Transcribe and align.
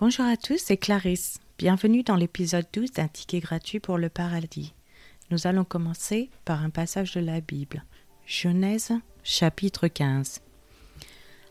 Bonjour 0.00 0.24
à 0.24 0.38
tous, 0.38 0.56
c'est 0.56 0.78
Clarisse. 0.78 1.40
Bienvenue 1.58 2.02
dans 2.02 2.16
l'épisode 2.16 2.64
12 2.72 2.92
d'un 2.92 3.06
ticket 3.06 3.40
gratuit 3.40 3.80
pour 3.80 3.98
le 3.98 4.08
paradis. 4.08 4.72
Nous 5.30 5.46
allons 5.46 5.64
commencer 5.64 6.30
par 6.46 6.64
un 6.64 6.70
passage 6.70 7.12
de 7.12 7.20
la 7.20 7.42
Bible. 7.42 7.84
Genèse 8.24 8.92
chapitre 9.22 9.88
15. 9.88 10.40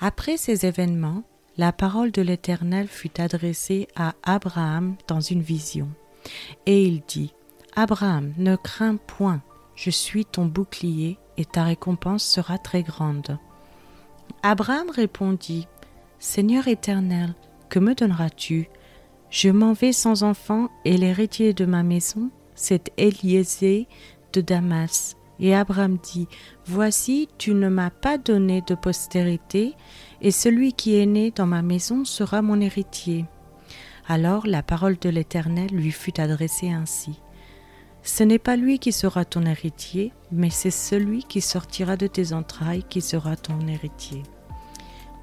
Après 0.00 0.38
ces 0.38 0.64
événements, 0.64 1.22
la 1.58 1.70
parole 1.70 2.12
de 2.12 2.22
l'Éternel 2.22 2.88
fut 2.88 3.20
adressée 3.20 3.88
à 3.94 4.14
Abraham 4.22 4.96
dans 5.06 5.20
une 5.20 5.42
vision. 5.42 5.90
Et 6.64 6.82
il 6.86 7.02
dit, 7.06 7.34
Abraham, 7.76 8.32
ne 8.38 8.56
crains 8.56 8.96
point, 8.96 9.42
je 9.74 9.90
suis 9.90 10.24
ton 10.24 10.46
bouclier 10.46 11.18
et 11.36 11.44
ta 11.44 11.64
récompense 11.64 12.24
sera 12.24 12.56
très 12.56 12.82
grande. 12.82 13.36
Abraham 14.42 14.88
répondit, 14.88 15.68
Seigneur 16.18 16.68
éternel, 16.68 17.34
que 17.70 17.78
me 17.78 17.94
donneras-tu? 17.94 18.68
Je 19.30 19.48
m'en 19.48 19.72
vais 19.72 19.92
sans 19.92 20.24
enfant, 20.24 20.68
et 20.84 20.98
l'héritier 20.98 21.54
de 21.54 21.64
ma 21.64 21.82
maison, 21.82 22.30
c'est 22.54 22.92
Eliezer 22.98 23.86
de 24.34 24.40
Damas. 24.42 25.16
Et 25.38 25.54
Abraham 25.54 25.96
dit, 25.96 26.28
Voici, 26.66 27.28
tu 27.38 27.54
ne 27.54 27.68
m'as 27.68 27.90
pas 27.90 28.18
donné 28.18 28.62
de 28.66 28.74
postérité, 28.74 29.74
et 30.20 30.32
celui 30.32 30.74
qui 30.74 30.96
est 30.96 31.06
né 31.06 31.30
dans 31.30 31.46
ma 31.46 31.62
maison 31.62 32.04
sera 32.04 32.42
mon 32.42 32.60
héritier. 32.60 33.24
Alors 34.06 34.46
la 34.46 34.62
parole 34.62 34.98
de 34.98 35.08
l'Éternel 35.08 35.68
lui 35.70 35.92
fut 35.92 36.20
adressée 36.20 36.70
ainsi. 36.70 37.20
Ce 38.02 38.24
n'est 38.24 38.38
pas 38.38 38.56
lui 38.56 38.78
qui 38.78 38.92
sera 38.92 39.24
ton 39.24 39.46
héritier, 39.46 40.12
mais 40.32 40.50
c'est 40.50 40.70
celui 40.70 41.22
qui 41.22 41.40
sortira 41.40 41.96
de 41.96 42.06
tes 42.06 42.32
entrailles 42.32 42.84
qui 42.88 43.00
sera 43.00 43.36
ton 43.36 43.66
héritier. 43.68 44.22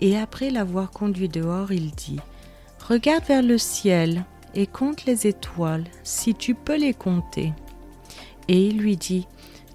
Et 0.00 0.16
après 0.16 0.50
l'avoir 0.50 0.90
conduit 0.90 1.28
dehors, 1.28 1.72
il 1.72 1.90
dit, 1.92 2.20
Regarde 2.86 3.24
vers 3.24 3.42
le 3.42 3.58
ciel 3.58 4.24
et 4.54 4.66
compte 4.66 5.04
les 5.04 5.26
étoiles, 5.26 5.84
si 6.02 6.34
tu 6.34 6.54
peux 6.54 6.76
les 6.76 6.94
compter. 6.94 7.52
Et 8.48 8.66
il 8.66 8.78
lui 8.78 8.96
dit, 8.96 9.26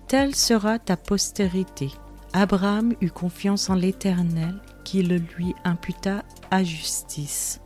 Telle 0.08 0.36
sera 0.36 0.80
ta 0.80 0.98
postérité. 0.98 1.90
Abraham 2.34 2.94
eut 3.02 3.12
confiance 3.12 3.70
en 3.70 3.76
l'Éternel, 3.76 4.56
qui 4.84 5.04
le 5.04 5.18
lui 5.18 5.54
imputa 5.64 6.24
à 6.52 6.64
justice. 6.64 7.62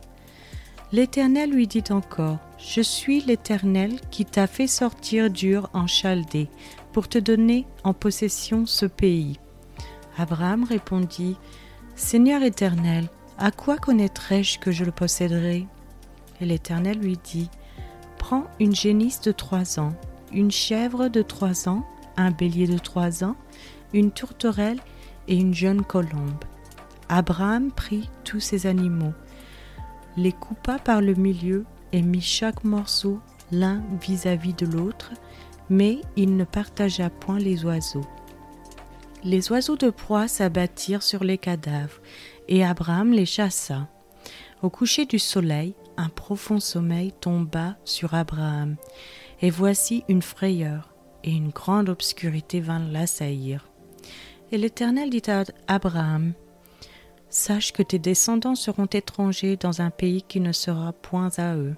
L'Éternel 0.92 1.50
lui 1.50 1.66
dit 1.66 1.84
encore, 1.90 2.38
Je 2.58 2.80
suis 2.80 3.20
l'Éternel 3.20 4.00
qui 4.10 4.24
t'a 4.24 4.46
fait 4.46 4.66
sortir 4.66 5.30
d'Ur 5.30 5.70
en 5.72 5.86
Chaldée, 5.86 6.48
pour 6.92 7.08
te 7.08 7.18
donner 7.18 7.66
en 7.84 7.94
possession 7.94 8.66
ce 8.66 8.86
pays. 8.86 9.38
Abraham 10.16 10.64
répondit, 10.64 11.36
Seigneur 11.98 12.44
éternel, 12.44 13.08
à 13.38 13.50
quoi 13.50 13.76
connaîtrais-je 13.76 14.60
que 14.60 14.70
je 14.70 14.84
le 14.84 14.92
posséderai? 14.92 15.66
Et 16.40 16.46
l'Éternel 16.46 17.00
lui 17.00 17.18
dit, 17.22 17.50
Prends 18.18 18.44
une 18.60 18.74
génisse 18.74 19.20
de 19.20 19.32
trois 19.32 19.80
ans, 19.80 19.92
une 20.32 20.52
chèvre 20.52 21.08
de 21.08 21.22
trois 21.22 21.68
ans, 21.68 21.84
un 22.16 22.30
bélier 22.30 22.68
de 22.68 22.78
trois 22.78 23.24
ans, 23.24 23.34
une 23.92 24.12
tourterelle 24.12 24.78
et 25.26 25.34
une 25.34 25.52
jeune 25.52 25.82
colombe. 25.82 26.44
Abraham 27.08 27.72
prit 27.72 28.08
tous 28.22 28.40
ces 28.40 28.66
animaux, 28.66 29.12
les 30.16 30.32
coupa 30.32 30.78
par 30.78 31.00
le 31.00 31.14
milieu 31.14 31.64
et 31.90 32.00
mit 32.00 32.22
chaque 32.22 32.62
morceau 32.62 33.18
l'un 33.50 33.82
vis-à-vis 34.00 34.54
de 34.54 34.66
l'autre, 34.66 35.10
mais 35.68 36.00
il 36.14 36.36
ne 36.36 36.44
partagea 36.44 37.10
point 37.10 37.40
les 37.40 37.64
oiseaux. 37.64 38.06
Les 39.24 39.50
oiseaux 39.50 39.76
de 39.76 39.90
proie 39.90 40.28
s'abattirent 40.28 41.02
sur 41.02 41.24
les 41.24 41.38
cadavres, 41.38 42.00
et 42.46 42.64
Abraham 42.64 43.12
les 43.12 43.26
chassa. 43.26 43.88
Au 44.62 44.70
coucher 44.70 45.06
du 45.06 45.18
soleil, 45.18 45.74
un 45.96 46.08
profond 46.08 46.60
sommeil 46.60 47.12
tomba 47.20 47.76
sur 47.84 48.14
Abraham, 48.14 48.76
et 49.42 49.50
voici 49.50 50.04
une 50.08 50.22
frayeur, 50.22 50.94
et 51.24 51.32
une 51.32 51.50
grande 51.50 51.88
obscurité 51.88 52.60
vint 52.60 52.78
l'assaillir. 52.78 53.68
Et 54.52 54.58
l'Éternel 54.58 55.10
dit 55.10 55.28
à 55.28 55.44
Abraham, 55.66 56.32
Sache 57.28 57.72
que 57.72 57.82
tes 57.82 57.98
descendants 57.98 58.54
seront 58.54 58.86
étrangers 58.86 59.56
dans 59.56 59.82
un 59.82 59.90
pays 59.90 60.22
qui 60.22 60.40
ne 60.40 60.52
sera 60.52 60.92
point 60.92 61.30
à 61.38 61.56
eux. 61.56 61.74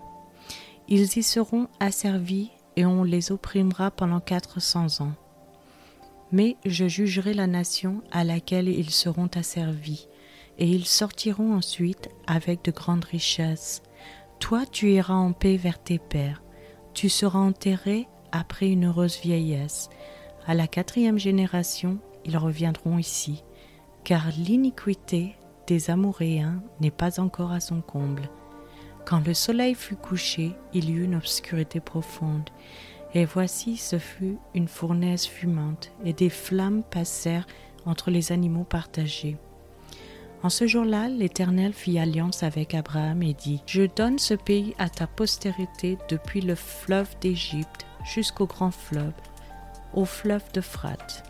Ils 0.88 1.16
y 1.18 1.22
seront 1.22 1.68
asservis 1.80 2.50
et 2.76 2.84
on 2.84 3.02
les 3.02 3.32
opprimera 3.32 3.90
pendant 3.90 4.20
quatre 4.20 4.60
cents 4.60 5.00
ans 5.00 5.14
mais 6.32 6.56
je 6.64 6.88
jugerai 6.88 7.34
la 7.34 7.46
nation 7.46 8.02
à 8.10 8.24
laquelle 8.24 8.68
ils 8.68 8.90
seront 8.90 9.30
asservis, 9.34 10.08
et 10.58 10.68
ils 10.68 10.86
sortiront 10.86 11.54
ensuite 11.54 12.08
avec 12.26 12.64
de 12.64 12.70
grandes 12.70 13.04
richesses. 13.04 13.82
Toi 14.38 14.64
tu 14.70 14.92
iras 14.92 15.14
en 15.14 15.32
paix 15.32 15.56
vers 15.56 15.82
tes 15.82 15.98
pères, 15.98 16.42
tu 16.94 17.08
seras 17.08 17.38
enterré 17.38 18.08
après 18.32 18.68
une 18.68 18.86
heureuse 18.86 19.18
vieillesse. 19.20 19.90
À 20.46 20.54
la 20.54 20.66
quatrième 20.66 21.18
génération, 21.18 21.98
ils 22.24 22.36
reviendront 22.36 22.98
ici, 22.98 23.44
car 24.04 24.28
l'iniquité 24.36 25.36
des 25.66 25.90
Amoréens 25.90 26.62
n'est 26.80 26.90
pas 26.90 27.20
encore 27.20 27.52
à 27.52 27.60
son 27.60 27.80
comble. 27.80 28.28
Quand 29.04 29.26
le 29.26 29.34
soleil 29.34 29.74
fut 29.74 29.96
couché, 29.96 30.52
il 30.72 30.90
y 30.90 30.92
eut 30.92 31.04
une 31.04 31.14
obscurité 31.14 31.80
profonde, 31.80 32.48
et 33.14 33.24
voici 33.24 33.76
ce 33.76 33.98
fut 33.98 34.38
une 34.54 34.68
fournaise 34.68 35.26
fumante, 35.26 35.92
et 36.04 36.12
des 36.12 36.30
flammes 36.30 36.82
passèrent 36.82 37.46
entre 37.86 38.10
les 38.10 38.32
animaux 38.32 38.64
partagés. 38.64 39.36
En 40.42 40.48
ce 40.48 40.66
jour-là, 40.66 41.08
l'Éternel 41.08 41.74
fit 41.74 41.98
alliance 41.98 42.42
avec 42.42 42.74
Abraham 42.74 43.22
et 43.22 43.34
dit, 43.34 43.62
Je 43.66 43.82
donne 43.82 44.18
ce 44.18 44.34
pays 44.34 44.74
à 44.78 44.88
ta 44.88 45.06
postérité 45.06 45.98
depuis 46.08 46.40
le 46.40 46.54
fleuve 46.54 47.14
d'Égypte 47.20 47.86
jusqu'au 48.04 48.46
grand 48.46 48.70
fleuve, 48.70 49.12
au 49.92 50.06
fleuve 50.06 50.44
d'Euphrate. 50.52 51.24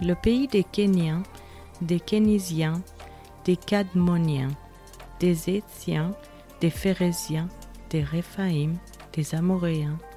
Le 0.00 0.14
pays 0.14 0.46
des 0.46 0.64
Kéniens, 0.64 1.22
des 1.82 2.00
Kénisiens, 2.00 2.80
des 3.44 3.56
Cadmoniens, 3.56 4.56
des 5.18 5.50
Éthiens, 5.50 6.12
des 6.62 6.70
Phérésiens, 6.70 7.48
des 7.90 8.02
Réphaïm, 8.02 8.78
des 9.12 9.34
Amoréens, 9.34 9.98